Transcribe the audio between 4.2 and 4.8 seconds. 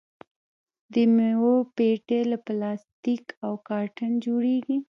جوړیږي.